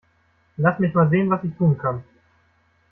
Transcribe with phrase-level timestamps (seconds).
[0.57, 2.03] Lass mich mal sehen, was ich tun kann.